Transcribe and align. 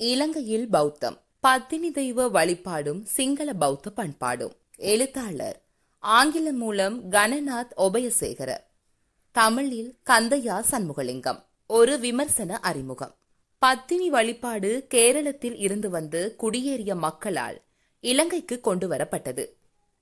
இலங்கையில் 0.00 0.68
பௌத்தம். 0.68 1.20
பத்தினி 1.40 1.90
தெய்வ 1.90 2.28
வழிபாடும் 2.28 3.04
சிங்கள 3.04 3.52
பௌத்த 3.52 3.90
பண்பாடும். 3.90 4.52
எழுத்தாளர். 4.76 5.62
ஆங்கிலம் 5.98 6.56
மூலம் 6.56 7.12
கணநாத் 7.12 7.72
ஒபயசேகர 7.76 8.56
தமிழில் 9.32 9.98
கந்தையா 10.10 10.62
சண்முகலிங்கம். 10.70 11.44
ஒரு 11.66 11.98
விமர்சன 11.98 12.58
அறிமுகம். 12.58 13.14
பத்தினி 13.58 14.10
வழிபாடு 14.10 14.86
கேரளத்தில் 14.94 15.58
இருந்து 15.58 15.90
வந்து 15.90 16.36
குடியேறிய 16.38 16.96
மக்களால் 16.96 17.60
இலங்கைக்கு 18.00 18.60
கொண்டு 18.60 18.88
வரப்பட்டது 18.88 19.46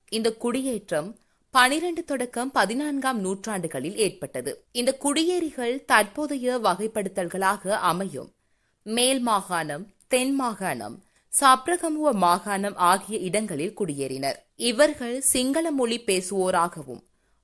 இந்த 0.09 0.33
குடியேற்றம் 0.33 1.19
பனிரெண்டு 1.49 2.03
தொடக்கம் 2.03 2.51
பதினான்காம் 2.51 3.19
நூற்றாண்டுகளில் 3.19 3.97
ஏற்பட்டது. 3.97 4.65
இந்த 4.71 4.97
குடியேறிகள் 4.99 5.85
தற்போதைய 5.85 6.59
வகைப்படுத்தல்களாக 6.59 7.67
அமையும். 7.69 8.31
மேல் 8.87 9.19
மாகாணம் 9.19 9.93
தென் 10.07 10.41
மாகாணம் 10.41 11.03
சப்ரகமுவ 11.41 12.11
மாகாணம் 12.13 12.75
ஆகிய 12.75 13.17
இடங்களில் 13.17 13.73
குடியேறினர். 13.79 14.35
இவர்கள் 14.55 15.21
சிங்கள 15.21 15.71
மொழி 15.71 15.97
பேசுவோராகவும் 16.05 17.01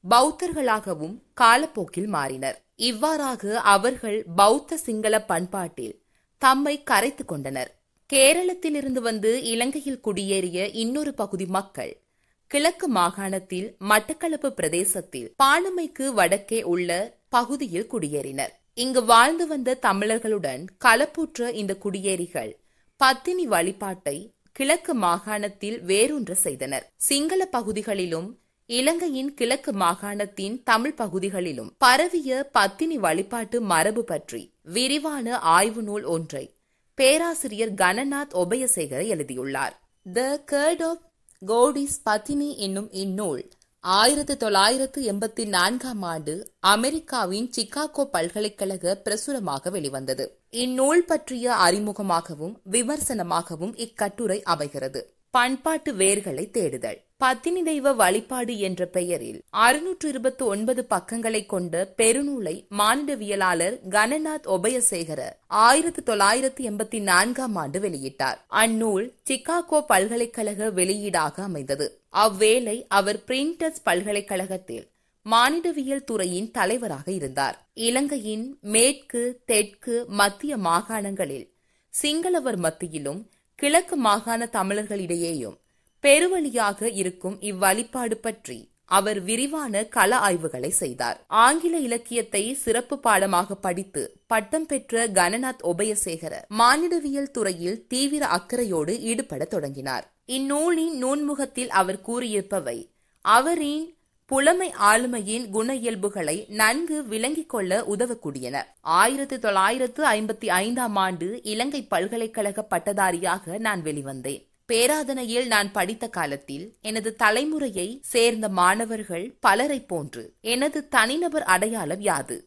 பௌத்தர்களாகவும் 0.09 1.15
காலப்போக்கில் 1.33 2.13
மாறினர். 2.13 2.55
இவ்வாறாக 2.75 3.59
அவர்கள் 3.59 4.25
பௌத்த 4.35 4.77
சிங்கள 4.77 5.21
பண்பாட்டில் 5.21 6.01
தம்மை 6.37 6.83
கரைத்துக் 6.83 7.27
கொண்டனர். 7.27 7.75
கேரளத்திலிருந்து 8.13 9.01
வந்து 9.01 9.43
இலங்கையில் 9.43 10.01
குடியேறிய 10.03 10.69
இன்னொரு 10.73 11.13
பகுதி 11.13 11.45
மக்கள் 11.45 12.01
கிழக்கு 12.47 12.87
மாகாணத்தில் 12.87 13.75
மட்டக்களப்பு 13.89 14.47
பிரதேசத்தில் 14.47 15.33
பாணமைக்கு 15.43 16.07
வடக்கே 16.07 16.63
உள்ள 16.63 17.13
பகுதியில் 17.29 17.91
குடியேறினர். 17.91 18.61
இங்கு 18.75 19.05
வாழ்ந்து 19.05 19.47
வந்த 19.47 19.77
தமிழர்களுடன் 19.81 20.67
களப்புற்ற 20.85 21.49
இந்த 21.53 21.77
குடியேறிகள் 21.83 22.51
பத்தினி 22.97 23.45
வழிபாட்டை 23.45 24.33
கிழக்கு 24.51 24.93
மாகாணத்தில் 24.93 25.81
வேரூன்ற 25.81 26.31
செய்தனர். 26.31 26.91
சிங்கள 26.95 27.45
பகுதிகளிலும் 27.45 28.39
இலங்கையின் 28.65 29.33
கிழக்கு 29.33 29.71
மாகாணத்தின் 29.71 30.61
தமிழ் 30.63 30.93
பகுதிகளிலும் 30.93 31.75
பரவிய 31.77 32.49
பத்தினி 32.51 32.97
வழிபாட்டு 32.97 33.61
மரபு 33.61 34.03
பற்றி 34.03 34.53
விரிவான 34.63 35.39
ஆய்வு 35.39 35.83
நூல் 35.83 36.03
ஒன்றை 36.03 36.55
பேராசிரியர் 36.95 37.73
கணநாத் 37.73 38.33
ஒபயசேகர 38.33 39.07
எழுதியுள்ளார். 39.07 39.81
த 40.13 40.43
கர்ட் 40.51 40.83
ஆஃப் 40.83 41.01
கோடிஸ் 41.47 41.99
பத்தினி 42.03 42.57
என்னும் 42.57 42.91
இந்நூல் 42.91 43.49
ஆயிரத்தி 43.85 44.37
தொள்ளாயிரத்து 44.37 45.11
எண்பத்தி 45.11 45.47
நான்காம் 45.47 46.01
ஆண்டு 46.01 46.51
அமெரிக்காவின் 46.59 47.49
சிகாகோ 47.49 48.03
பல்கலைக்கழக 48.03 49.01
பிரசுரமாக 49.03 49.69
வெளிவந்தது. 49.71 50.39
இந்நூல் 50.49 51.05
பற்றிய 51.05 51.53
அறிமுகமாகவும் 51.53 52.53
விமர்சனமாகவும் 52.71 53.75
இக்கட்டுரை 53.75 54.43
அமைகிறது. 54.43 55.13
பண்பாட்டு 55.29 55.93
வேர்களை 55.93 56.51
தேடுதல். 56.51 57.01
பத்தினி 57.17 57.63
தெய்வ 57.63 57.93
வழிபாடு 57.93 58.59
என்ற 58.59 58.85
பெயரில் 58.85 59.41
அறுநூற்று 59.49 60.09
இருபத்தி 60.09 60.45
ஒன்பது 60.45 60.85
பக்கங்களை 60.85 61.45
கொண்ட 61.45 61.93
பெருநூலை 61.97 62.67
மானிடவியலாளர் 62.77 63.79
கணநாத் 63.89 64.47
ஒபயசேகர 64.47 65.21
ஆயிரத்தி 65.47 66.01
தொள்ளாயிரத்தி 66.01 66.71
எண்பத்தி 66.71 67.01
நான்காம் 67.01 67.55
ஆண்டு 67.55 67.79
வெளியிட்டார். 67.79 68.37
அந்நூல் 68.47 69.13
சிகாகோ 69.29 69.81
பல்கலைக்கழக 69.87 70.67
வெளியீடாக 70.67 71.41
அமைந்தது. 71.41 72.02
அவ்வேளை 72.13 72.85
அவர் 72.87 73.23
பிரிண்டர்ஸ் 73.27 73.83
பல்கலைக்கழகத்தில் 73.83 74.91
மானிடவியல் 75.25 76.03
துறையின் 76.03 76.51
தலைவராக 76.51 77.11
இருந்தார். 77.11 77.57
இலங்கையின் 77.73 78.57
மேற்கு 78.61 79.41
தெற்கு 79.45 80.05
மத்திய 80.07 80.57
மாகாணங்களில் 80.57 81.47
சிங்களவர் 81.93 82.57
மத்தியிலும் 82.57 83.21
கிழக்கு 83.55 83.95
மாகாண 83.95 84.49
தமிழர்களிடையேயும் 84.51 85.57
பெருவழியாக 86.03 86.89
இருக்கும் 86.93 87.37
இவ்வழிபாடு 87.41 88.15
பற்றி 88.15 88.72
அவர் 88.97 89.19
விரிவான 89.21 89.83
கள 89.95 90.11
ஆய்வுகளை 90.27 90.71
செய்தார். 90.81 91.17
ஆங்கில 91.43 91.75
இலக்கியத்தை 91.87 92.43
சிறப்பு 92.63 92.95
பாடமாக 92.99 93.55
படித்து 93.65 94.03
பட்டம் 94.27 94.65
பெற்ற 94.65 95.07
கணநாத் 95.19 95.63
ஒபயசேகர 95.71 96.33
மானிடவியல் 96.59 97.33
துறையில் 97.37 97.81
தீவிர 97.87 98.23
அக்கறையோடு 98.37 98.95
ஈடுபட 99.11 99.43
தொடங்கினார். 99.45 100.05
இந்நூலின் 100.25 100.95
நூன்முகத்தில் 101.03 101.73
அவர் 101.81 101.99
கூறியிருப்பவை 102.07 102.77
அவரின் 103.25 103.83
புலமை 104.31 104.67
ஆளுமையின் 104.91 105.45
குண 105.49 105.69
இயல்புகளை 105.75 106.35
நன்கு 106.59 106.97
விளங்கிக் 107.07 107.49
கொள்ள 107.49 107.71
உதவக்கூடியன. 107.95 108.57
ஆயிரத்தி 108.81 109.37
தொள்ளாயிரத்து 109.39 110.01
ஐம்பத்தி 110.11 110.47
ஐந்தாம் 110.63 110.95
ஆண்டு 110.95 111.27
இலங்கை 111.43 111.81
பல்கலைக்கழக 111.93 112.65
பட்டதாரியாக 112.71 113.57
நான் 113.57 113.83
வெளிவந்தேன். 113.83 114.43
பேராதனையில் 114.69 115.47
நான் 115.47 115.71
படித்த 115.71 116.05
காலத்தில் 116.07 116.65
எனது 116.81 117.09
தலைமுறையை 117.19 117.87
சேர்ந்த 118.11 118.49
மாணவர்கள் 118.49 119.25
பலரை 119.39 119.79
போன்று 119.85 120.23
எனது 120.53 120.79
தனிநபர் 120.87 121.43
அடையாளம் 121.43 122.01
யாது 122.01 122.37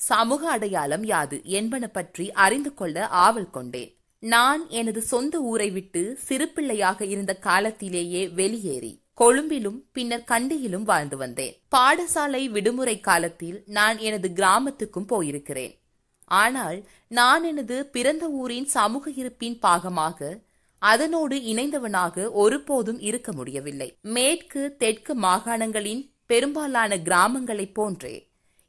சமூக 0.00 0.42
அடையாளம் 0.50 1.04
யாது 1.04 1.36
என்பன 1.58 1.84
பற்றி 1.86 2.26
அறிந்து 2.44 2.74
கொள்ள 2.74 3.06
ஆவல் 3.24 3.50
கொண்டேன். 3.50 3.92
நான் 4.22 4.62
எனது 4.68 5.00
சொந்த 5.02 5.34
ஊரை 5.42 5.68
விட்டு 5.70 6.02
சிறுபிள்ளையாக 6.28 7.00
இருந்த 7.06 7.32
காலத்திலேயே 7.48 8.22
வெளியேறி 8.28 8.92
கொழும்பிலும் 9.14 9.78
பின்னர் 9.92 10.28
கண்டியிலும் 10.28 10.82
வாழ்ந்து 10.82 11.16
வந்தேன். 11.16 11.54
பாடசாலை 11.76 12.42
விடுமுறை 12.50 12.96
காலத்தில் 13.00 13.58
நான் 13.66 13.98
எனது 13.98 14.28
கிராமத்துக்கும் 14.38 15.10
போயிருக்கிறேன். 15.12 15.74
ஆனால் 16.30 16.78
நான் 17.10 17.44
எனது 17.44 17.76
பிறந்த 17.86 18.24
ஊரின் 18.42 18.68
சமூக 18.76 19.10
இருப்பின் 19.10 19.58
பாகமாக 19.62 20.30
அதனோடு 20.82 21.36
இணைந்தவனாக 21.36 22.30
ஒருபோதும் 22.30 23.00
இருக்க 23.00 23.32
முடியவில்லை. 23.32 23.88
மேற்கு 24.02 24.62
தெற்கு 24.78 25.14
மாகாணங்களின் 25.14 26.02
பெரும்பாலான 26.26 26.96
கிராமங்களைப் 26.96 27.74
போன்றே 27.74 28.14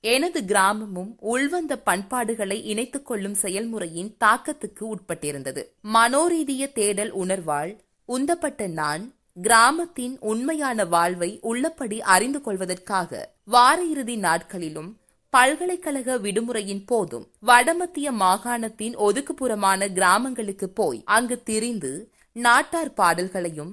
எனது 0.03 0.39
கிராமமும் 0.43 1.11
உள்வந்த 1.19 1.75
பண்பாடுகளை 1.85 2.57
இணைத்துக் 2.63 3.05
கொள்ளும் 3.05 3.33
செயல்முறையின் 3.33 4.15
தாக்கத்துக்கு 4.25 4.83
உட்பட்டிருந்தது. 4.83 5.63
மனோரீதிய 5.93 6.71
தேடல் 6.71 7.13
உணர்வால் 7.15 7.77
உந்தப்பட்ட 8.05 8.67
நான் 8.67 9.03
கிராமத்தின் 9.41 10.15
உண்மையான 10.19 10.85
வாழ்வை 10.85 11.39
உள்ளபடி 11.41 12.01
அறிந்து 12.01 12.41
கொள்வதற்காக 12.41 13.29
வார 13.45 13.83
இறுதி 13.83 14.15
நாட்களிலும் 14.15 14.91
பல்கலைக்கழக 15.33 16.17
விடுமுறையின் 16.17 16.83
போதும் 16.85 17.31
வடமத்திய 17.47 18.11
மாகாணத்தின் 18.11 18.95
ஒதுக்குப்புறமான 18.95 19.87
கிராமங்களுக்கு 19.93 20.69
போய் 20.69 21.01
அங்கு 21.05 21.43
திரிந்து 21.43 22.11
நாட்டார் 22.31 22.93
பாடல்களையும் 22.93 23.71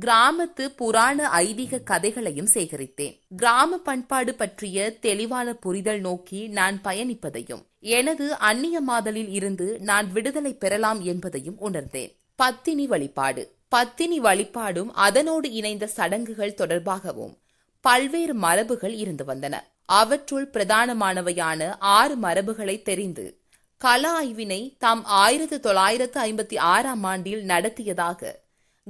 கிராமத்து 0.00 0.64
புராண 0.76 1.28
ஐதீக 1.32 1.82
கதைகளையும் 1.82 2.48
சேகரித்தேன். 2.54 3.20
கிராம 3.36 3.78
பண்பாடு 3.78 4.34
பற்றிய 4.34 4.98
தெளிவான 4.98 5.54
புரிதல் 5.54 6.00
நோக்கி 6.00 6.46
நான் 6.48 6.80
பயணிப்பதையும் 6.84 7.62
எனது 7.78 8.34
அந்நிய 8.34 8.80
மாதலில் 8.80 9.28
இருந்து 9.28 9.78
நான் 9.80 10.12
விடுதலை 10.12 10.54
பெறலாம் 10.54 11.00
என்பதையும் 11.02 11.58
உணர்ந்தேன். 11.58 12.12
பத்தினி 12.34 12.86
வழிபாடு. 12.86 13.56
பத்தினி 13.68 14.20
வழிபாடும் 14.20 14.92
அதனோடு 14.94 15.52
இணைந்த 15.52 15.86
சடங்குகள் 15.86 16.58
தொடர்பாகவும் 16.58 17.36
பல்வேறு 17.80 18.34
மரபுகள் 18.34 18.94
இருந்து 18.94 19.24
வந்தன. 19.24 19.56
அவற்றுள் 19.86 20.50
பிரதானமானவையான 20.50 21.74
ஆறு 21.78 22.16
மரபுகளை 22.16 22.82
தெரிந்து 22.82 23.40
கல 23.84 24.06
ஆய்வினை 24.22 24.76
தாம் 24.78 25.04
ஆயிரத்தி 25.04 25.60
தொள்ளாயிரத்து 25.60 26.22
ஐம்பத்தி 26.22 26.58
ஆறாம் 26.58 27.02
ஆண்டில் 27.02 27.44
நடத்தியதாக 27.44 28.40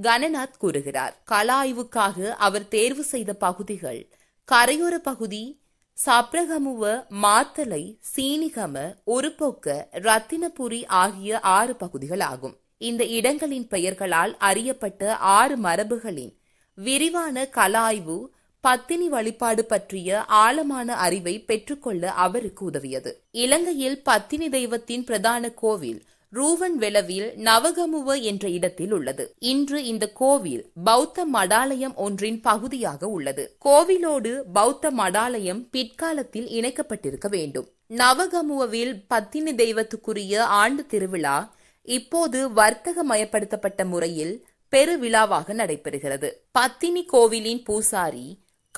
கணநாத் 0.03 0.57
கூறுகிறார். 0.59 1.23
கல 1.31 1.51
ஆய்வுக்காக 1.65 2.29
அவர் 2.29 2.69
தேர்வு 2.69 3.03
செய்த 3.03 3.33
பகுதிகள் 3.33 4.09
கரையோர 4.53 4.95
பகுதி 5.03 5.61
சப்ரகமுவ 6.07 7.05
மாத்தலை 7.23 7.99
சீனிகம 8.17 8.95
ஒருபோக்க 9.07 9.85
ரத்தினபுரி 9.93 10.87
ஆகிய 10.87 11.41
ஆறு 11.41 11.77
பகுதிகள் 11.77 12.21
ஆகும். 12.21 12.57
இந்த 12.79 13.05
இடங்களின் 13.05 13.69
பெயர்களால் 13.69 14.37
அறியப்பட்ட 14.37 15.17
ஆறு 15.17 15.57
மரபுகளின் 15.57 16.35
விரிவான 16.75 17.43
கலாய்வு 17.43 18.27
பத்தினி 18.67 19.09
வழிபாடு 19.09 19.65
பற்றிய 19.65 20.25
ஆழமான 20.25 20.95
அறிவை 20.95 21.35
பெற்றுக்கொள்ள 21.41 22.11
அவருக்கு 22.25 22.65
உதவியது. 22.65 23.11
இலங்கையில் 23.31 24.03
பத்தினி 24.03 24.49
தெய்வத்தின் 24.49 25.05
பிரதான 25.05 25.51
கோவில் 25.51 26.03
ரூவன் 26.33 26.77
வெளவில் 26.77 27.29
நவகமுவ 27.37 28.23
என்ற 28.23 28.49
இடத்தில் 28.49 28.93
உள்ளது. 28.93 29.25
இன்று 29.39 29.85
இந்த 29.85 30.07
கோவில் 30.09 30.73
பௌத்த 30.85 31.27
மடாலயம் 31.35 31.95
ஒன்றின் 31.95 32.41
பகுதியாக 32.41 33.09
உள்ளது. 33.09 33.57
கோவிலோடு 33.65 34.33
பௌத்த 34.53 34.91
மடாலயம் 34.91 35.63
பிற்காலத்தில் 35.71 36.49
இணைக்கப்பட்டிருக்க 36.49 37.29
வேண்டும். 37.29 37.69
நவகமுவில் 37.89 38.95
பத்தினி 39.09 39.55
தெய்வத்துக்குரிய 39.55 40.43
ஆண்டு 40.63 40.87
திருவிழா 40.87 41.55
இப்போது 41.83 42.49
வர்த்தகமயப்படுத்தப்பட்ட 42.49 43.85
முறையில் 43.85 44.47
பெருவிழாவாக 44.77 45.49
நடைபெறுகிறது. 45.63 46.31
பத்தினி 46.51 47.05
கோவிலின் 47.05 47.63
பூசாரி 47.63 48.27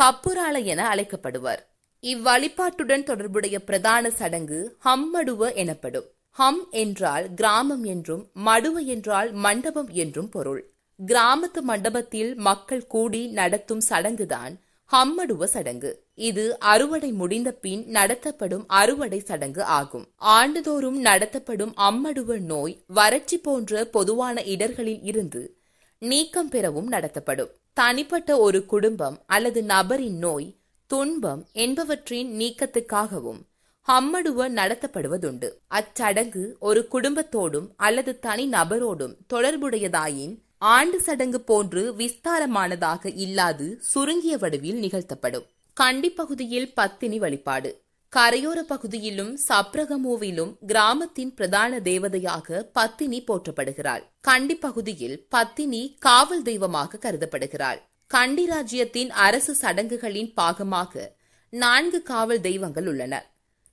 கப்புரால 0.00 0.64
என 0.64 0.94
அழைக்கப்படுவர். 0.94 1.58
இவ்வழிபாட்டுடன் 2.02 3.02
தொடர்புடைய 3.02 3.60
பிரதான 3.60 4.10
சடங்கு 4.10 4.76
ஹம்மடுவ 4.84 5.54
எனப்படும். 5.54 6.04
ஹம் 6.30 6.66
என்றால் 6.70 7.34
கிராமம் 7.34 7.84
என்றும் 7.84 8.30
மடுவ 8.44 8.84
என்றால் 8.84 9.32
மண்டபம் 9.32 9.88
என்றும் 9.88 10.28
பொருள். 10.28 10.70
கிராமத்து 11.06 11.60
மண்டபத்தில் 11.60 12.34
மக்கள் 12.34 12.86
கூடி 12.86 13.26
நடத்தும் 13.26 13.80
சடங்குதான் 13.88 14.54
ஹம்மடுவ 14.92 15.44
சடங்கு. 15.44 16.06
இது 16.14 16.58
அறுவடை 16.58 17.12
முடிந்த 17.12 17.52
பின் 17.52 17.86
நடத்தப்படும் 17.86 18.64
அறுவடை 18.68 19.18
சடங்கு 19.18 19.62
ஆகும். 19.62 20.06
ஆண்டுதோறும் 20.16 21.00
நடத்தப்படும் 21.00 21.74
அம்மடுவ 21.76 22.38
நோய் 22.38 22.82
வறட்சி 22.86 23.38
போன்ற 23.38 23.84
பொதுவான 23.84 24.42
இடர்களில் 24.42 25.02
இருந்து 25.02 25.56
நீக்கம் 25.98 26.48
பெறவும் 26.48 26.86
நடத்தப்படும். 26.86 27.50
தனிப்பட்ட 27.78 28.38
ஒரு 28.38 28.66
குடும்பம் 28.66 29.22
அல்லது 29.26 29.62
நபரின் 29.62 30.18
நோய் 30.18 30.56
துன்பம் 30.86 31.46
என்பவற்றின் 31.52 32.30
நீக்கத்துக்காகவும் 32.38 33.40
ஹம்மடுவ 33.88 34.46
நடத்தப்படுவதுண்டு. 34.58 35.48
அச்சடங்கு 35.68 36.56
ஒரு 36.58 36.88
குடும்பத்தோடும் 36.92 37.68
அல்லது 37.76 38.18
தனி 38.18 38.50
நபரோடும் 38.50 39.14
தொடர்புடையதாயின் 39.32 40.34
ஆண்டு 40.58 41.00
சடங்கு 41.00 41.40
போன்று 41.40 41.82
விஸ்தாரமானதாக 41.92 43.12
இல்லாது 43.16 43.76
சுருங்கிய 43.80 44.36
வடிவில் 44.36 44.80
நிகழ்த்தப்படும். 44.80 45.46
கண்டிப்பகுதியில் 45.80 46.72
பத்தினி 46.74 47.18
வழிபாடு. 47.18 47.70
கரையோர 48.16 48.62
பகுதியிலும் 48.62 49.38
சப்ரகமோவிலும் 49.48 50.56
கிராமத்தின் 50.66 51.34
பிரதான 51.34 51.78
தேவதையாக 51.78 52.60
பத்தினி 52.72 53.24
போற்றப்படுகிறாள். 53.26 54.02
கண்டி 54.20 54.54
பகுதியில் 54.54 55.26
பத்தினி 55.28 55.96
காவல் 55.98 56.42
தெய்வமாக 56.42 56.98
கருதப்படுகிறாள். 56.98 57.76
கண்டி 58.06 58.46
ராஜ்யத்தின் 58.46 59.10
அரசு 59.10 59.54
சடங்குகளின் 59.54 60.32
பாகமாக 60.40 61.16
நான்கு 61.50 62.02
காவல் 62.02 62.40
தெய்வங்கள் 62.40 62.86
உள்ளன. 62.86 63.30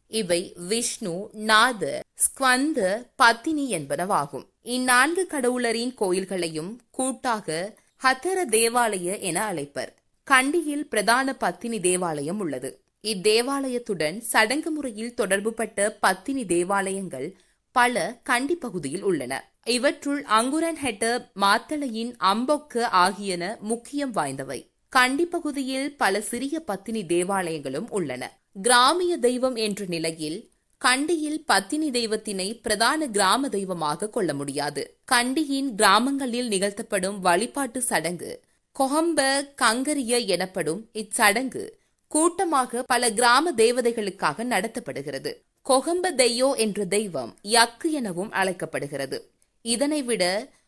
இவை 0.07 0.53
விஷ்ணு 0.55 1.29
நாத 1.31 2.03
ஸ்கந்த 2.25 3.09
பத்தினி 3.15 3.77
என்பனவாகும். 3.77 4.45
இந்நான்கு 4.61 5.27
கடவுளரின் 5.29 5.93
கோயில்களையும் 5.97 6.77
கூட்டாக 6.89 7.77
ஹத்தர 8.03 8.45
தேவாலய 8.49 9.19
என 9.19 9.53
அழைப்பர். 9.53 9.89
கண்டியில் 10.23 10.87
பிரதான 10.87 11.33
பத்தினி 11.33 11.79
தேவாலயம் 11.79 12.39
உள்ளது. 12.39 12.84
இத்தேவாலயத்துடன் 13.11 14.17
சடங்கு 14.19 14.71
முறையில் 14.71 15.13
தொடர்புபட்ட 15.17 15.89
பத்தினி 15.99 16.45
தேவாலயங்கள் 16.45 17.27
பல 17.71 18.19
கண்டி 18.23 18.55
பகுதியில் 18.55 19.03
உள்ளன. 19.03 19.33
இவற்றுள் 19.65 20.21
அங்குரன் 20.23 20.79
ஹெட்ட 20.83 21.03
மாத்தளையின் 21.41 22.11
அம்பொக்க 22.23 22.81
ஆகியன 22.81 23.43
முக்கியம் 23.61 24.13
வாய்ந்தவை. 24.13 24.59
கண்டி 24.89 25.25
பகுதியில் 25.25 25.87
பல 25.97 26.21
சிறிய 26.21 26.59
பத்தினி 26.59 27.03
தேவாலயங்களும் 27.03 27.89
உள்ளன. 27.89 28.23
கிராமிய 28.61 29.17
தெய்வம் 29.17 29.55
என்ற 29.55 29.85
நிலையில் 29.87 30.39
கண்டியில் 30.81 31.39
பத்தினி 31.45 31.89
தெய்வத்தினை 31.89 32.59
பிரதான 32.61 33.07
கிராம 33.07 33.49
தெய்வமாக 33.49 34.09
கொள்ள 34.09 34.33
முடியாது. 34.33 34.83
கண்டியின் 35.05 35.75
கிராமங்களில் 35.75 36.47
நிகழ்த்தப்படும் 36.47 37.19
வழிபாட்டு 37.19 37.81
சடங்கு 37.81 38.31
கொஹம்ப 38.75 39.19
கங்கரிய 39.61 40.25
எனப்படும் 40.25 40.81
இச்சடங்கு 40.93 41.65
கூட்டமாக 42.15 42.83
பல 42.83 43.11
கிராம 43.11 43.51
தேவதைகளுக்காக 43.51 44.45
நடத்தப்படுகிறது. 44.45 45.31
கொகம்ப 45.65 46.11
தெய்யோ 46.15 46.49
என்ற 46.55 46.85
தெய்வம் 46.85 47.31
யக்கு 47.43 47.87
எனவும் 47.91 48.31
அழைக்கப்படுகிறது. 48.31 49.17
இதனை 49.61 50.03
விட 50.03 50.23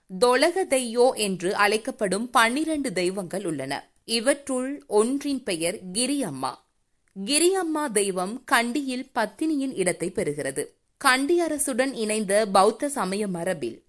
தொலக 0.10 0.64
தெய்யோ 0.70 1.14
என்று 1.16 1.56
அழைக்கப்படும் 1.56 2.30
பன்னிரண்டு 2.30 2.90
தெய்வங்கள் 2.94 3.46
உள்ளன. 3.46 3.74
இவற்றுள் 4.06 4.84
ஒன்றின் 4.88 5.44
பெயர் 5.44 5.78
கிரியம்மா. 5.94 6.52
கிரியம்மா 7.16 7.92
தெய்வம் 7.92 8.44
கண்டியில் 8.44 9.06
பத்தினியின் 9.16 9.74
இடத்தை 9.74 10.12
பெறுகிறது. 10.16 10.66
கண்டி 10.98 11.42
அரசுடன் 11.42 11.94
இணைந்த 11.94 12.34
பௌத்த 12.52 12.90
சமய 12.90 13.24
மரபில் 13.28 13.80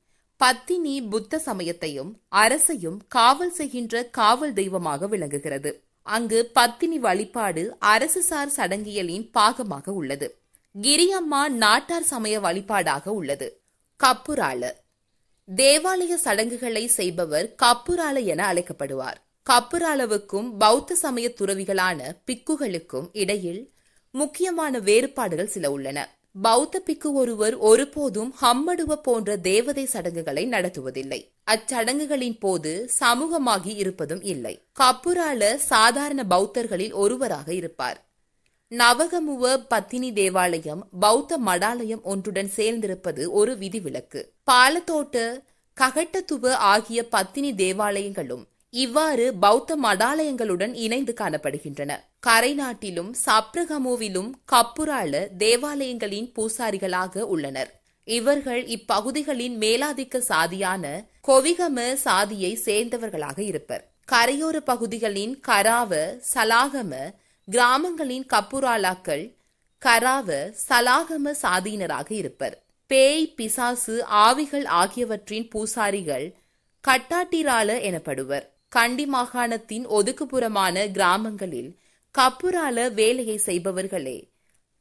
பத்தினி 0.41 1.03
புத்த 1.03 1.39
சமயத்தையும் 1.39 2.11
அரசையும் 2.29 2.99
காவல் 3.09 3.51
செய்கின்ற 3.51 4.05
காவல் 4.05 4.53
தெய்வமாக 4.53 5.07
விளங்குகிறது. 5.07 5.71
அங்கு 6.09 6.47
பத்தினி 6.47 6.99
வழிபாடு 6.99 7.77
அரசுசார் 7.81 8.53
சடங்கியலின் 8.57 9.31
பாகமாக 9.39 9.91
உள்ளது. 9.91 10.39
கிரியம்மா 10.83 11.49
நாட்டார் 11.49 12.03
சமய 12.03 12.41
வழிபாடாக 12.41 13.09
உள்ளது. 13.09 13.63
கப்புராள 14.05 14.71
தேவாலய 15.57 16.15
சடங்குகளை 16.15 16.87
செய்பவர் 16.87 17.55
கப்புராள 17.63 18.25
என 18.25 18.53
அழைக்கப்படுவார். 18.53 19.19
கப்புராளவுக்கும் 19.51 20.49
பௌத்த 20.59 20.95
சமய 20.95 21.33
துறவிகளான 21.35 22.01
பிக்குகளுக்கும் 22.27 23.09
இடையில் 23.13 23.73
முக்கியமான 24.11 24.79
வேறுபாடுகள் 24.79 25.55
சில 25.57 25.71
உள்ளன. 25.71 26.18
பௌத்த 26.43 26.81
பிக்கு 26.81 27.13
ஒருவர் 27.13 27.57
ஒருபோதும் 27.57 28.35
ஹம்மடுவ 28.43 28.95
போன்ற 28.95 29.37
தேவதை 29.37 29.85
சடங்குகளை 29.85 30.47
நடத்துவதில்லை. 30.47 31.33
அச்சடங்குகளின் 31.51 32.39
போது 32.41 32.91
சமூகமாகி 33.01 33.77
இருப்பதும் 33.77 34.23
இல்லை. 34.23 34.63
கப்புரால 34.81 35.55
சாதாரண 35.55 36.25
பௌத்தர்களில் 36.31 36.93
ஒருவராக 36.93 37.55
இருப்பார். 37.55 38.09
நவகமுவ 38.71 39.65
பத்தினி 39.69 40.13
தேவாலயம் 40.13 40.89
பௌத்த 41.01 41.39
மடாலயம் 41.39 42.03
ஒன்றுடன் 42.03 42.51
சேர்ந்திருப்பது 42.57 43.31
ஒரு 43.31 43.57
விதிவிலக்கு. 43.57 44.33
பாலத்தோட்ட 44.51 45.43
ககட்டத்துவ 45.81 46.51
ஆகிய 46.51 47.09
பத்தினி 47.09 47.53
தேவாலயங்களும் 47.53 48.45
இவ்வாறு 48.71 49.35
பௌத்த 49.35 49.79
மடாலயங்களுடன் 49.83 50.75
இணைந்து 50.75 51.15
காணப்படுகின்றன. 51.21 51.97
கரை 52.21 52.55
நாட்டிலும் 52.55 53.15
சப்ரகமுவிலும் 53.27 54.31
கப்புரால 54.53 55.29
தேவாலயங்களின் 55.39 56.33
பூசாரிகளாக 56.33 57.21
உள்ளனர். 57.21 57.81
இவர்கள் 58.05 58.67
இப்பகுதிகளின் 58.67 59.59
மேலாதிக்க 59.59 60.21
சாதியான 60.29 61.05
கொவிகம 61.29 61.95
சாதியை 61.95 62.59
சேர்ந்தவர்களாக 62.65 63.39
இருப்பர். 63.39 63.93
கரையோர 64.13 64.57
பகுதிகளின் 64.57 65.41
கராவ 65.49 66.21
சலாகம 66.35 67.15
கிராமங்களின் 67.51 68.27
கப்புராலாக்கள் 68.33 69.37
கராவ 69.87 70.55
சலாகம 70.69 71.35
சாதியினராக 71.43 72.13
இருப்பர். 72.13 72.63
பேய் 72.87 73.35
பிசாசு 73.35 74.05
ஆவிகள் 74.05 74.67
ஆகியவற்றின் 74.67 75.49
பூசாரிகள் 75.49 76.35
கட்டாட்டிரால 76.89 77.81
எனப்படுவர். 77.81 78.57
கண்டி 78.69 79.07
மாகாணத்தின் 79.07 79.87
ஒதுக்குப்புறமான 79.87 80.91
கிராமங்களில் 80.91 81.79
கப்புரால 82.19 82.93
வேலையை 82.93 83.41
செய்பவர்களே 83.47 84.31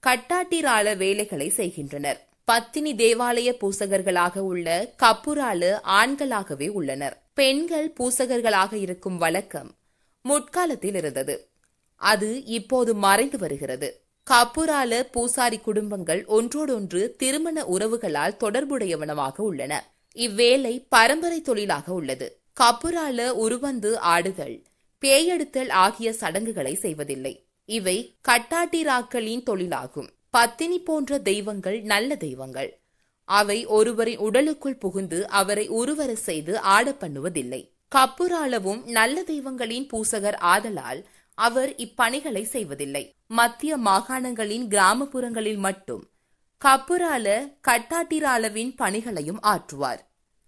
கட்டாட்டிரால 0.08 0.98
வேலைகளை 0.98 1.50
செய்கின்றனர். 1.50 2.28
பத்தினி 2.44 2.94
தேவாலய 2.94 3.54
பூசகர்களாக 3.62 4.38
உள்ள 4.38 4.94
கப்புரால 5.04 5.80
ஆண்களாகவே 5.84 6.70
உள்ளனர். 6.70 7.24
பெண்கள் 7.34 7.94
பூசகர்களாக 8.00 8.74
இருக்கும் 8.74 9.18
வழக்கம் 9.18 9.76
முற்காலத்தில் 10.22 10.96
இருந்தது. 10.96 11.50
அது 11.96 12.44
இப்போது 12.44 12.94
மறைந்து 12.94 13.38
வருகிறது. 13.38 14.06
கப்புரால 14.30 15.02
பூசாரி 15.12 15.58
குடும்பங்கள் 15.58 16.26
ஒன்றோடொன்று 16.26 17.16
திருமண 17.16 17.66
உறவுகளால் 17.66 18.38
தொடர்புடையவனமாக 18.40 19.36
உள்ளன. 19.36 19.94
இவ்வேலை 20.14 20.86
பரம்பரை 20.90 21.42
தொழிலாக 21.42 21.94
உள்ளது. 21.94 22.37
கப்புரால 22.62 23.30
உருவந்து 23.30 24.00
ஆடுதல் 24.00 24.64
பேயெடுத்தல் 25.02 25.70
ஆகிய 25.70 26.14
சடங்குகளை 26.14 26.76
செய்வதில்லை. 26.76 27.46
இவை 27.66 28.16
கட்டாட்டிராக்களின் 28.28 29.44
தொழிலாகும். 29.46 30.10
பத்தினி 30.30 30.80
போன்ற 30.80 31.18
தெய்வங்கள் 31.18 31.82
நல்ல 31.82 32.16
தெய்வங்கள். 32.16 32.80
அவை 33.24 33.66
ஒருவரின் 33.66 34.18
உடலுக்குள் 34.18 34.76
புகுந்து 34.76 35.28
அவரை 35.28 35.68
உருவர 35.68 36.16
செய்து 36.16 36.60
ஆட 36.60 36.92
பண்ணுவதில்லை. 36.92 37.70
கப்புராலவும் 37.96 38.86
நல்ல 38.86 39.24
தெய்வங்களின் 39.24 39.88
பூசகர் 39.94 40.40
ஆதலால் 40.40 41.06
அவர் 41.34 41.70
இப்பணிகளை 41.70 42.44
செய்வதில்லை. 42.44 43.16
மத்திய 43.28 43.78
மாகாணங்களின் 43.78 44.68
கிராமப்புறங்களில் 44.68 45.58
மட்டும் 45.58 46.10
கப்புரால 46.66 47.58
கட்டாட்டிராலவின் 47.68 48.76
பணிகளையும் 48.76 49.42
ஆற்றுவார். 49.42 50.00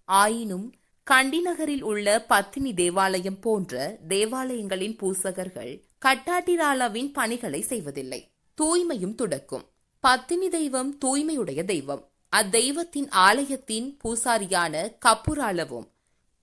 ஆயினும் 0.04 0.74
கண்டி 1.10 1.40
நகரில் 1.40 1.82
உள்ள 1.82 2.24
பத்தினி 2.24 2.74
தேவாலயம் 2.74 3.40
போன்ற 3.40 3.98
தேவாலயங்களின் 4.08 4.96
பூசகர்கள் 4.96 5.82
கட்டாட்டிராலாவின் 6.04 7.12
பணிகளை 7.12 7.60
செய்வதில்லை. 7.60 8.30
தூய்மையும் 8.62 9.14
துடக்கும். 9.14 9.62
பத்தினி 10.00 10.48
தெய்வம் 10.48 10.98
தூய்மையுடைய 11.04 11.64
தெய்வம். 11.64 12.10
அத்தெய்வத்தின் 12.36 13.10
ஆலயத்தின் 13.10 13.98
பூசாரியான 14.04 14.96
கப்புராலவும் 15.06 15.88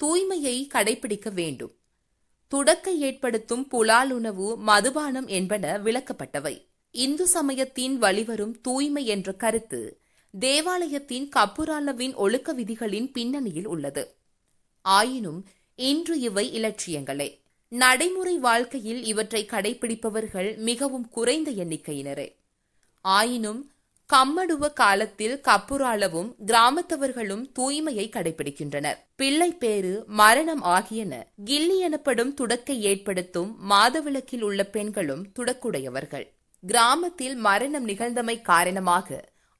தூய்மையை 0.03 0.67
கடைபிடிக்க 0.73 1.33
வேண்டும். 1.33 1.75
துடக்க 2.47 2.91
ஏற்படுத்தும் 2.91 3.67
புலால் 3.67 4.11
உணவு 4.11 4.57
மதுபானம் 4.57 5.27
என்பன 5.27 5.77
விளக்கப்பட்டவை. 5.77 6.67
இந்து 6.91 7.27
சமயத்தின் 7.27 8.01
வழிவரும் 8.01 8.61
தூய்மை 8.61 9.05
என்ற 9.05 9.31
கருத்து 9.31 10.01
தேவாலயத்தின் 10.39 11.29
கப்புராலவின் 11.35 12.15
ஒழுக்க 12.15 12.53
விதிகளின் 12.53 13.11
பின்னணியில் 13.11 13.67
உள்ளது. 13.67 14.16
ஆயினும் 14.95 15.39
இன்று 15.75 16.19
இவை 16.19 16.45
இலட்சியங்களே. 16.59 17.29
நடைமுறை 17.71 18.35
வாழ்க்கையில் 18.39 19.01
இவற்றை 19.03 19.41
கடைபிடிப்பவர்கள் 19.51 20.49
மிகவும் 20.57 21.07
குறைந்த 21.09 21.51
எண்ணிக்கையினரே. 21.51 22.27
ஆயினும் 23.05 23.61
கம்மடுவ 24.09 24.73
காலத்தில் 24.73 25.41
கப்புராளவும் 25.47 26.29
கிராமத்தவர்களும் 26.45 27.43
தூய்மையை 27.59 28.05
கடைபிடிக்கின்றனர் 28.09 28.99
பிள்ளை 29.15 29.49
பேரு 29.63 29.93
மரணம் 30.21 30.61
ஆகியன 30.75 31.13
கில்லி 31.45 31.77
எனப்படும் 31.77 32.35
துடக்கை 32.41 32.77
ஏற்படுத்தும் 32.91 33.51
மாதவிளக்கில் 33.69 34.41
உள்ள 34.41 34.63
பெண்களும் 34.75 35.23
துடக்குடையவர்கள். 35.39 36.25
கிராமத்தில் 36.63 37.35
மரணம் 37.47 37.87
நிகழ்ந்தமை 37.87 38.41
காரணமாக 38.41 39.09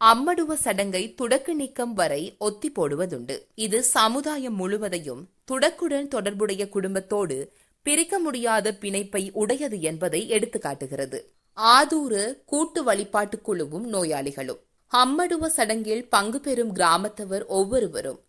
அம்மடுவ 0.05 0.53
சடங்கை 0.53 1.15
துடக்கு 1.21 1.53
நீக்கம் 1.53 1.93
வரை 1.93 2.35
ஒத்தி 2.37 2.71
போடுவதுண்டு 2.71 3.45
இது 3.55 3.83
சமுதாயம் 3.83 4.55
முழுவதையும் 4.55 5.29
துடக்குடன் 5.51 6.07
தொடர்புடைய 6.07 6.69
குடும்பத்தோடு 6.69 7.51
பிரிக்க 7.81 8.19
முடியாத 8.19 8.77
பிணைப்பை 8.81 9.29
உடையது 9.33 9.81
என்பதை 9.81 10.31
எடுத்துக்காட்டுகிறது. 10.31 11.21
ஆதூறு 11.57 12.43
கூட்டு 12.45 12.83
வழிபாட்டுக் 12.83 13.43
குழுவும் 13.43 13.87
நோயாளிகளும். 13.93 14.59
அம்மடுவ 14.91 15.45
சடங்கில் 15.45 16.09
பங்கு 16.09 16.39
பெறும் 16.39 16.75
கிராமத்தவர் 16.75 17.45
ஒவ்வொருவரும் 17.45 18.19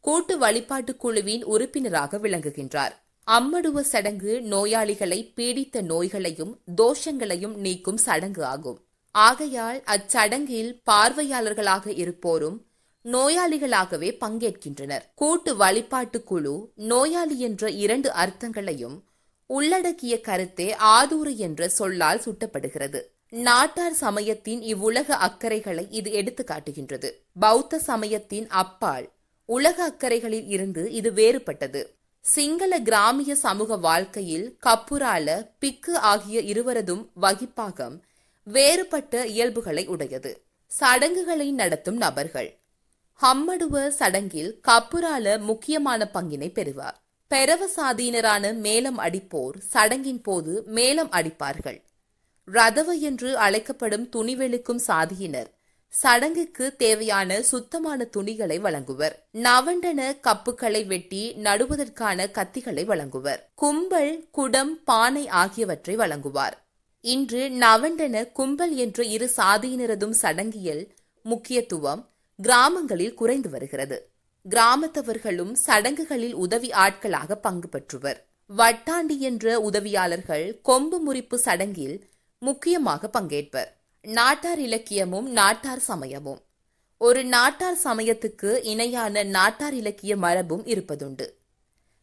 கூட்டு 0.00 0.38
வழிபாட்டுக் 0.38 1.00
குழுவின் 1.00 1.44
உறுப்பினராக 1.44 2.18
விளங்குகின்றார். 2.18 2.92
அம்மடுவ 3.26 3.80
சடங்கு 3.80 4.40
நோயாளிகளை 4.40 5.32
பீடித்த 5.34 5.82
நோய்களையும் 5.82 6.60
தோஷங்களையும் 6.76 7.54
நீக்கும் 7.54 7.96
சடங்கு 7.96 8.44
ஆகும். 8.44 8.82
ஆகையால் 9.26 9.78
அச்சடங்கில் 9.94 10.70
பார்வையாளர்களாக 10.90 11.86
இருப்போரும் 12.02 12.56
நோயாளிகளாகவே 13.04 14.08
பங்கேற்கின்றனர். 14.24 15.04
கூட்டு 15.14 15.52
வழிபாட்டு 15.56 16.18
குழு 16.22 16.54
நோயாளி 16.90 17.36
என்ற 17.40 17.70
இரண்டு 17.84 18.08
அர்த்தங்களையும் 18.22 18.96
உள்ளடக்கிய 19.50 20.14
கருத்தே 20.20 20.68
ஆதூறு 20.96 21.32
என்ற 21.36 21.68
சொல்லால் 21.68 22.22
சுட்டப்படுகிறது. 22.24 23.00
நாட்டார் 23.46 23.96
சமயத்தின் 24.04 24.60
இவ்வுலக 24.62 25.16
அக்கறைகளை 25.28 25.84
இது 25.90 26.10
எடுத்து 26.12 26.44
காட்டுகின்றது. 26.44 27.08
பௌத்த 27.40 27.78
சமயத்தின் 27.78 28.46
அப்பால் 28.62 29.06
உலக 29.48 29.78
அக்கறைகளில் 29.90 30.48
இருந்து 30.48 30.82
இது 30.92 31.10
வேறுபட்டது. 31.10 31.82
சிங்கள 32.24 32.72
கிராமிய 32.78 33.32
சமூக 33.44 33.76
வாழ்க்கையில் 33.76 34.46
கப்புரால 34.66 35.28
பிக்கு 35.58 35.94
ஆகிய 36.10 36.38
இருவரதும் 36.52 37.04
வகிப்பாகம் 37.22 37.96
வேறுபட்ட 38.52 39.26
இயல்புகளை 39.26 39.86
உடையது. 39.86 40.44
சடங்குகளை 40.66 41.52
நடத்தும் 41.52 41.96
நபர்கள். 41.96 42.60
ஹம்மடுவ 43.22 43.88
சடங்கில் 43.88 44.52
கப்புரால 44.68 45.40
முக்கியமான 45.40 46.10
பங்கினை 46.14 46.52
பெறுவார். 46.52 47.00
பெரவ 47.34 47.62
சாதியினரான 47.76 48.52
மேலம் 48.62 48.98
அடிப்போர் 48.98 49.56
சடங்கின் 49.72 50.22
போது 50.22 50.64
மேலம் 50.66 51.12
அடிப்பார்கள். 51.12 51.82
ரதவ 52.44 52.92
என்று 52.92 53.36
அழைக்கப்படும் 53.36 54.10
துணிவெளுக்கும் 54.16 54.80
சாதியினர் 54.86 55.50
சடங்குக்கு 56.02 56.76
தேவையான 56.76 57.42
சுத்தமான 57.42 58.04
துணிகளை 58.04 58.58
வழங்குவர். 58.58 59.14
நவண்டன 59.32 60.00
கப்புகளை 60.22 60.86
வெட்டி 60.86 61.34
நடுவதற்கான 61.36 62.26
கத்திகளை 62.32 62.84
வழங்குவர். 62.84 63.42
கும்பல் 63.54 64.28
குடம் 64.30 64.84
பானை 64.84 65.28
ஆகியவற்றை 65.28 65.96
வழங்குவார். 65.96 66.56
இன்று 67.00 67.48
நவண்டன 67.48 68.32
கும்பல் 68.32 68.74
என்ற 68.74 69.04
இரு 69.04 69.30
சாதியினரதும் 69.36 70.14
சடங்கியல் 70.22 70.88
முக்கியத்துவம் 71.22 72.08
கிராமங்களில் 72.36 73.14
குறைந்து 73.14 73.50
வருகிறது. 73.50 74.10
கிராமத்தவர்களும் 74.50 75.52
சடங்குகளில் 75.52 76.32
உதவி 76.32 76.72
ஆட்களாக 76.72 77.36
பங்கு 77.36 77.68
பெற்றுவர். 77.68 78.26
வட்டாண்டி 78.56 79.18
என்ற 79.18 79.60
உதவியாளர்கள் 79.60 80.60
கொம்பு 80.62 80.98
முறிப்பு 81.06 81.34
சடங்கில் 81.34 82.08
முக்கியமாக 82.38 83.10
பங்கேற்பர். 83.20 83.66
நாட்டார் 84.02 84.60
இலக்கியமும் 84.60 85.28
நாட்டார் 85.28 85.78
சமயமும். 85.78 86.40
ஒரு 86.98 87.24
நாட்டார் 87.24 87.78
சமயத்துக்கு 87.84 88.64
இணையான 88.64 89.22
நாட்டார் 89.22 89.74
இலக்கிய 89.74 90.16
மரபும் 90.16 90.64
இருப்பதுண்டு. 90.64 91.26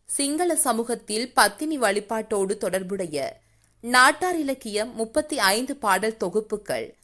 சிங்கள 0.06 0.56
சமூகத்தில் 0.56 1.34
பத்தினி 1.34 1.80
வழிபாட்டோடு 1.80 2.58
தொடர்புடைய 2.58 3.44
நாட்டார் 3.88 4.40
இலக்கியம் 4.40 4.94
முப்பத்தி 4.94 5.40
ஐந்து 5.40 5.76
பாடல் 5.76 6.18
தொகுப்புகள் 6.18 6.96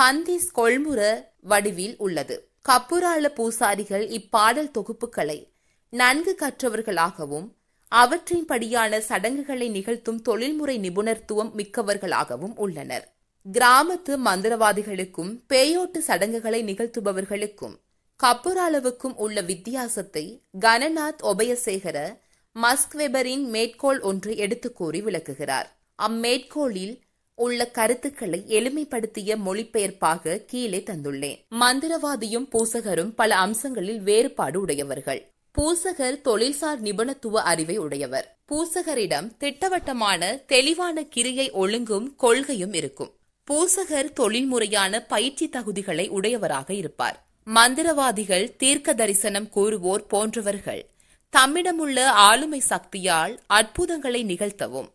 பந்திஸ் 0.00 0.48
கொள்முற 0.54 1.24
வடிவில் 1.40 1.94
உள்ளது. 1.98 2.50
கப்புராள 2.68 3.28
பூசாரிகள் 3.28 4.08
இப்பாடல் 4.08 4.70
தொகுப்புகளை 4.70 5.52
நன்கு 5.90 6.36
கற்றவர்களாகவும் 6.40 7.48
அவற்றின்படியான 7.92 8.98
சடங்குகளை 8.98 9.68
நிகழ்த்தும் 9.68 10.22
தொழில்முறை 10.22 10.78
நிபுணத்துவம் 10.78 11.50
மிக்கவர்களாகவும் 11.56 12.54
உள்ளனர். 12.56 13.14
கிராமத்து 13.52 14.16
மந்திரவாதிகளுக்கும் 14.24 15.40
பேயோட்டு 15.48 15.98
சடங்குகளை 15.98 16.64
நிகழ்த்துபவர்களுக்கும் 16.64 17.76
கப்புராளவுக்கும் 18.24 19.14
உள்ள 19.14 19.40
வித்தியாசத்தை 19.40 20.42
கணநாத் 20.60 21.22
ஒபயசேகர 21.22 22.18
மஸ்க்வெபரின் 22.54 23.44
மேற்கோள் 23.46 24.00
ஒன்று 24.00 24.34
எடுத்துக்கூறி 24.34 25.02
விளக்குகிறார். 25.02 25.77
அம்மேற்கோளில் 26.02 27.00
உள்ள 27.34 27.70
கருத்துக்களை 27.70 28.44
எளிமைப்படுத்திய 28.48 29.36
மொழிபெயர்ப்பாக 29.46 30.44
கீழே 30.46 30.78
தந்துள்ளேன். 30.78 31.44
மந்திரவாதியும் 31.60 32.48
பூசகரும் 32.50 33.12
பல 33.16 33.36
அம்சங்களில் 33.36 34.00
வேறுபாடு 34.00 34.60
உடையவர்கள். 34.60 35.30
பூசகர் 35.58 36.20
தொழில்சார் 36.24 36.80
நிபுணத்துவ 36.80 37.42
அறிவை 37.42 37.76
உடையவர். 37.76 38.38
பூசகரிடம் 38.52 39.36
திட்டவட்டமான 39.36 40.36
தெளிவான 40.46 41.04
கிரியை 41.04 41.50
ஒழுங்கும் 41.50 42.16
கொள்கையும் 42.16 42.72
இருக்கும். 42.72 43.12
பூசகர் 43.50 44.12
தொழில்முறையான 44.12 45.00
பயிற்சி 45.00 45.48
தகுதிகளை 45.48 46.08
உடையவராக 46.08 46.74
இருப்பார். 46.74 47.26
மந்திரவாதிகள் 47.54 48.56
தீர்க்க 48.56 48.94
தரிசனம் 48.94 49.48
கூறுவோர் 49.54 50.08
போன்றவர்கள். 50.08 50.90
தம்மிடமுள்ள 51.36 52.04
ஆளுமை 52.04 52.58
சக்தியால் 52.58 53.40
அற்புதங்களை 53.46 54.24
நிகழ்த்தவும். 54.24 54.88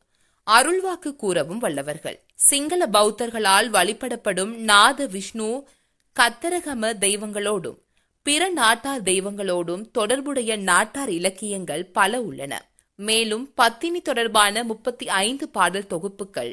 அருள்வாக்கு 0.47 1.15
கூறவும் 1.15 1.57
வல்லவர்கள். 1.57 2.17
சிங்கள 2.33 2.87
பௌத்தர்களால் 2.87 3.69
வழிபடப்படும் 3.69 4.55
நாத 4.55 5.07
விஷ்ணு 5.07 5.67
கத்தரகம 6.15 6.91
தெய்வங்களோடும் 7.05 7.79
பிற 8.23 8.49
நாட்டார் 8.49 9.03
தெய்வங்களோடும் 9.03 9.91
தொடர்புடைய 9.91 10.55
நாட்டார் 10.55 11.09
இலக்கியங்கள் 11.09 11.85
பல 11.85 12.21
உள்ளன. 12.21 12.71
மேலும் 12.95 13.53
பத்தினி 13.53 14.01
தொடர்பான 14.01 14.63
முப்பத்தி 14.63 15.07
ஐந்து 15.07 15.49
பாடல் 15.49 15.87
தொகுப்புகள் 15.87 16.51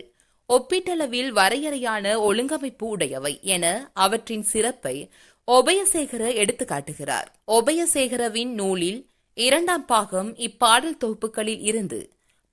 ஒப்பீட்டளவில் 0.48 1.28
வரையறையான 1.28 2.14
ஒழுங்கமைப்பு 2.18 2.84
உடையவை 2.84 3.40
என 3.42 3.90
அவற்றின் 3.94 4.42
சிறப்பை 4.42 5.10
ஒபயசேகர 5.48 6.34
எடுத்து 6.34 6.64
காட்டுகிறார் 6.64 7.28
ஒபயசேகரவின் 7.46 8.52
நூலில் 8.52 9.00
இரண்டாம் 9.34 9.84
பாகம் 9.84 10.36
இப்பாடல் 10.36 10.96
தொகுப்புகளில் 10.96 11.60
இருந்து 11.60 12.00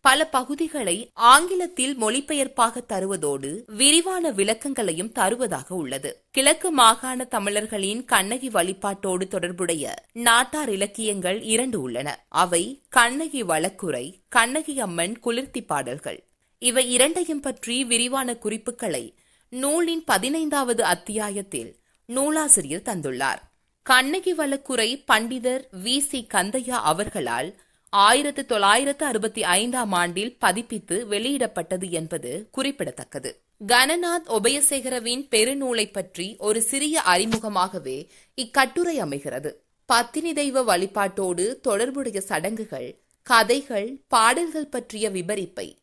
பல 0.08 0.26
பகுதிகளை 0.28 1.10
ஆங்கிலத்தில் 1.14 1.98
மொழிபெயர்ப்பாக 2.02 2.84
தருவதோடு 2.90 3.64
விரிவான 3.68 4.32
விளக்கங்களையும் 4.32 5.12
தருவதாக 5.12 5.76
உள்ளது. 5.76 6.26
கிழக்கு 6.32 6.72
மாகாண 6.72 7.24
தமிழர்களின் 7.24 8.06
கண்ணகி 8.06 8.50
வழிபாட்டோடு 8.50 9.28
தொடர்புடைய 9.28 9.94
நாட்டார் 10.12 10.70
இலக்கியங்கள் 10.70 11.42
இரண்டு 11.42 11.82
உள்ளன. 11.82 12.26
அவை 12.30 12.84
கண்ணகி 12.90 13.44
வழக்குரை 13.44 14.22
கண்ணகி 14.30 14.80
அம்மன் 14.80 15.20
குளிர்த்தி 15.24 15.66
பாடல்கள். 15.66 16.28
இவை 16.60 16.92
இரண்டையும் 16.92 17.40
பற்றி 17.40 17.84
விரிவான 17.84 18.36
குறிப்புகளை 18.36 19.16
நூலின் 19.50 20.04
பதினைந்தாவது 20.04 20.84
அத்தியாயத்தில் 20.84 21.80
நூலாசிரியர் 22.06 22.82
தந்துள்ளார். 22.82 23.40
கண்ணகி 23.82 24.36
வழக்குரை 24.36 25.04
பண்டிதர் 25.12 25.62
வி. 25.84 26.00
சி. 26.00 26.28
கந்தையா 26.34 26.70
அவர்களால் 26.70 27.60
ஆயிரத்து 27.90 28.46
தொள்ளாயிரத்து 28.46 29.06
அறுபத்தி 29.06 29.44
ஐந்தாம் 29.44 29.92
ஆண்டில் 29.92 30.38
பதிப்பித்து 30.42 31.06
வெளியிடப்பட்டது 31.08 31.90
என்பது 31.90 32.48
குறிப்பிடத்தக்கது. 32.52 33.42
கணநாத் 33.68 34.28
ஒபயசேகரவின் 34.28 35.28
பெருநூலை 35.32 35.92
பற்றி 35.92 36.36
ஒரு 36.38 36.62
சிறிய 36.62 37.02
அறிமுகமாகவே 37.06 38.08
இக்கட்டுரை 38.36 39.00
அமைகிறது. 39.00 39.64
பத்தினி 39.86 40.34
தெய்வ 40.34 40.78
வழிபாட்டோடு 40.78 41.60
தொடர்புடைய 41.60 42.22
சடங்குகள் 42.22 43.00
கதைகள் 43.24 44.02
பாடல்கள் 44.08 44.68
பற்றிய 44.68 45.10
விபரிப்பை 45.10 45.76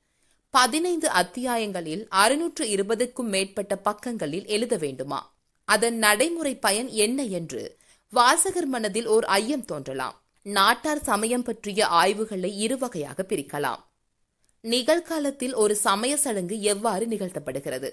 பதினைந்து 0.50 1.08
அத்தியாயங்களில் 1.08 2.06
அறுநூற்று 2.08 2.66
இருபதுக்கும் 2.66 3.28
மேற்பட்ட 3.28 3.76
பக்கங்களில் 3.76 4.46
எழுத 4.46 4.76
வேண்டுமா? 4.76 5.34
அதன் 5.64 5.96
நடைமுறை 5.96 6.56
பயன் 6.56 6.88
என்ன 6.88 7.22
என்று 7.22 7.76
வாசகர் 8.10 8.66
மனதில் 8.66 9.06
ஓர் 9.06 9.24
ஐயம் 9.24 9.64
தோன்றலாம். 9.64 10.23
நாட்டார் 10.46 11.02
சமயம் 11.02 11.42
பற்றிய 11.42 11.86
ஆய்வுகளை 11.86 12.66
இருவகையாக 12.66 13.20
பிரிக்கலாம். 13.28 13.80
நிகழ்காலத்தில் 14.60 15.54
ஒரு 15.54 15.76
சமய 15.76 16.16
சடங்கு 16.16 16.60
எவ்வாறு 16.60 17.06
நிகழ்த்தப்படுகிறது? 17.06 17.90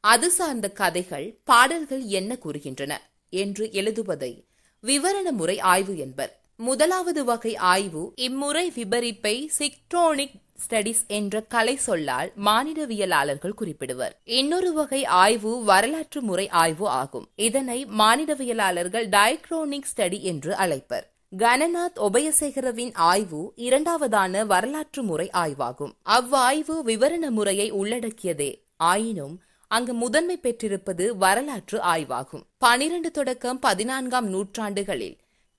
அது 0.00 0.30
சார்ந்த 0.30 0.70
கதைகள் 0.70 1.40
பாடல்கள் 1.44 2.02
என்ன 2.02 2.38
கூறுகின்றன? 2.44 2.96
என்று 3.28 3.72
எழுதுவதை 3.72 4.46
விவரண 4.82 5.30
முறை 5.30 5.58
ஆய்வு 5.58 5.98
என்பர். 5.98 6.40
முதலாவது 6.56 7.24
வகை 7.24 7.56
ஆய்வு 7.56 8.12
இம்முறை 8.16 8.70
விபரிப்பை 8.70 9.46
சிக்ட்ரோனிக் 9.46 10.40
ஸ்டடிஸ் 10.66 11.06
என்ற 11.06 11.42
கலை 11.42 11.76
சொல்லால் 11.76 12.32
மானிடவியலாளர்கள் 12.44 13.56
குறிப்பிடுவர். 13.58 14.12
இன்னொரு 14.24 14.72
வகை 14.72 15.04
ஆய்வு 15.04 15.64
வரலாற்று 15.64 16.22
முறை 16.22 16.48
ஆய்வு 16.48 16.88
ஆகும். 16.88 17.30
இதனை 17.34 17.86
மானிடவியலாளர்கள் 17.86 19.08
டயக்ரோனிக் 19.08 19.90
ஸ்டடி 19.96 20.20
என்று 20.20 20.54
அழைப்பர். 20.54 21.12
கணநாத் 21.38 21.96
ஒபயசேகரவின் 21.96 22.90
ஆய்வு 22.94 23.52
இரண்டாவதான 23.56 24.46
வரலாற்று 24.46 25.02
முறை 25.02 25.30
ஆய்வாகும். 25.32 25.92
அவ்வாய்வு 26.02 26.82
விவரண 26.84 27.30
முறையை 27.30 27.72
உள்ளடக்கியதே. 27.72 28.62
ஆயினும் 28.76 29.42
அங்கு 29.68 29.94
முதன்மை 29.94 30.36
பெற்றிருப்பது 30.36 31.16
வரலாற்று 31.16 31.78
ஆய்வாகும். 31.78 32.42
பனிரெண்டு 32.58 33.10
தொடக்கம் 33.10 33.58
பதினான்காம் 33.58 34.28
நூற்றாண்டுகளில் 34.28 35.16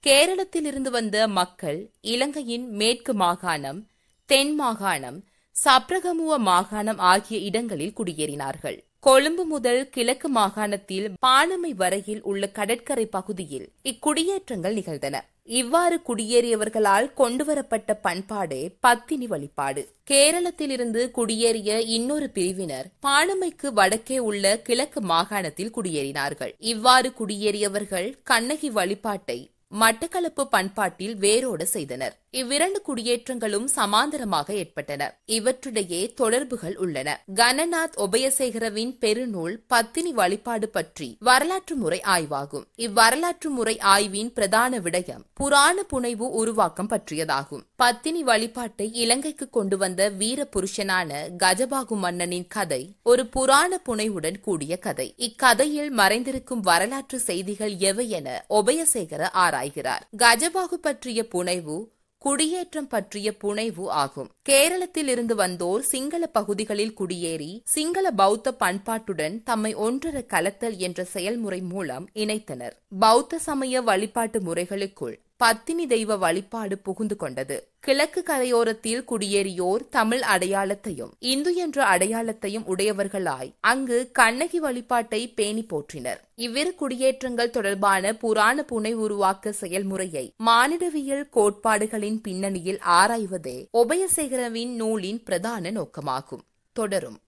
கேரளத்தில் 0.08 0.66
இருந்து 0.66 0.92
வந்த 0.92 1.28
மக்கள் 1.28 1.92
இலங்கையின் 2.02 2.72
மேற்கு 2.72 3.14
மாகாணம் 3.14 3.88
தென் 4.26 4.62
மாகாணம் 4.62 5.24
சப்ரகமுவ 5.66 6.38
மாகாணம் 6.38 6.98
ஆகிய 6.98 7.40
இடங்களில் 7.40 7.94
குடியேறினார்கள். 7.98 8.84
கொழும்பு 9.00 9.46
முதல் 9.46 9.90
கிழக்கு 9.90 10.30
மாகாணத்தில் 10.30 11.14
பானமை 11.28 11.74
வரையில் 11.76 12.22
உள்ள 12.22 12.50
கடற்கரை 12.50 13.06
பகுதியில் 13.06 13.72
இக்குடியேற்றங்கள் 13.84 14.74
நிகழ்ந்தன. 14.74 15.26
இவ்வாறு 15.48 16.00
குடியேறியவர்களால் 16.08 17.14
கொண்டுவரப்பட்ட 17.14 18.00
பண்பாடே 18.04 18.70
பத்தினி 18.80 19.28
வழிபாடு. 19.28 19.88
கேரளத்திலிருந்து 20.12 21.12
குடியேறிய 21.12 21.78
இன்னொரு 21.78 22.30
பிரிவினர் 22.30 22.88
பாலமைக்கு 23.08 23.68
வடக்கே 23.74 24.18
உள்ள 24.18 24.60
கிழக்கு 24.60 25.02
மாகாணத்தில் 25.02 25.72
குடியேறினார்கள். 25.76 26.54
இவ்வாறு 26.60 27.12
குடியேறியவர்கள் 27.20 28.18
கண்ணகி 28.24 28.70
வழிபாட்டை 28.70 29.50
மட்டக்களப்பு 29.80 30.44
பண்பாட்டில் 30.44 31.16
வேரோட 31.18 31.62
செய்தனர். 31.62 32.25
இவ்விரண்டு 32.40 32.82
குடியேற்றங்களும் 32.88 33.68
சமாந்தரமாக 33.76 34.52
ஏற்பட்டன. 34.52 35.18
இவற்றிடையே 35.28 36.14
தொடர்புகள் 36.14 36.78
உள்ளன. 36.78 37.24
கணநாத் 37.36 37.96
ஒபயசேகரவின் 37.96 38.98
பெருநூல் 39.00 39.56
பத்தினி 39.68 40.12
வழிபாடு 40.12 40.70
பற்றி 40.70 41.18
வரலாற்று 41.20 41.76
முறை 41.76 42.02
ஆய்வாகும். 42.08 42.66
இவ்வரலாற்று 42.78 43.50
முறை 43.50 43.80
ஆய்வின் 43.80 44.34
பிரதான 44.34 44.80
விடயம் 44.80 45.24
புராண 45.34 45.84
புனைவு 45.84 46.30
உருவாக்கம் 46.30 46.90
பற்றியதாகும். 46.90 47.64
பத்தினி 47.76 48.24
வழிபாட்டை 48.24 48.94
இலங்கைக்கு 48.94 49.50
கொண்டு 49.50 49.78
வந்த 49.78 50.10
வீர 50.10 50.48
புருஷனான 50.56 51.12
கஜபாகு 51.44 51.96
மன்னனின் 52.04 52.48
கதை 52.48 52.96
ஒரு 53.04 53.26
புராண 53.28 53.82
புனைவுடன் 53.88 54.40
கூடிய 54.42 54.78
கதை. 54.78 55.14
இக்கதையில் 55.18 55.98
மறைந்திருக்கும் 55.98 56.60
வரலாற்று 56.60 57.20
செய்திகள் 57.20 57.76
எவை 57.78 58.10
என 58.10 58.46
ஒபயசேகர 58.50 59.24
ஆராய்கிறார். 59.46 60.06
கஜபாகு 60.18 60.78
பற்றிய 60.82 61.28
புனைவு 61.28 61.94
குடியேற்றம் 62.26 62.88
பற்றிய 62.88 63.38
புனைவு 63.38 63.90
ஆகும். 63.90 64.30
கேரளத்தில் 64.50 65.08
இருந்து 65.08 65.36
வந்தோர் 65.36 65.80
சிங்கள 65.80 66.26
பகுதிகளில் 66.26 66.94
குடியேறி 66.94 67.62
சிங்கள 67.66 68.12
பௌத்த 68.12 68.56
பண்பாட்டுடன் 68.60 69.44
தம்மை 69.44 69.76
ஒன்றர 69.76 70.26
கலத்தல் 70.26 70.78
என்ற 70.78 71.04
செயல்முறை 71.04 71.62
மூலம் 71.62 72.10
இணைத்தனர். 72.16 72.72
பௌத்த 73.00 73.38
சமய 73.38 73.82
வழிபாட்டு 73.82 74.42
முறைகளுக்குள் 74.42 75.20
பத்தினி 75.38 75.88
தெய்வ 75.88 76.16
வழிபாடு 76.16 76.78
புகுந்து 76.78 77.16
கொண்டது. 77.16 77.72
கிழக்கு 77.80 78.24
கரையோரத்தில் 78.24 79.04
குடியேறியோர் 79.08 79.90
தமிழ் 79.90 80.22
அடையாளத்தையும் 80.22 81.12
இந்து 81.20 81.56
என்ற 81.56 81.98
அடையாளத்தையும் 81.98 82.64
உடையவர்களாய் 82.68 83.52
அங்கு 83.60 84.10
கண்ணகி 84.12 84.60
வழிபாட்டை 84.60 85.28
பேணி 85.28 85.66
போற்றினர். 85.70 86.22
இவ்விரு 86.36 86.76
குடியேற்றங்கள் 86.76 87.50
தொடர்பான 87.50 88.14
புராண 88.14 88.66
புனை 88.72 88.94
உருவாக்க 88.94 89.52
செயல்முறையை 89.52 90.34
மானிடவியல் 90.46 91.30
கோட்பாடுகளின் 91.30 92.22
பின்னணியில் 92.22 92.80
ஆராய்வதே 92.88 93.66
ஒபயசேகரவின் 93.74 94.74
நூலின் 94.74 95.24
பிரதான 95.24 95.72
நோக்கமாகும். 95.72 96.46
தொடரும். 96.72 97.20